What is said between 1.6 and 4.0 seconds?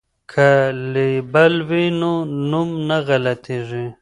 وي نو نوم نه غلطیږي.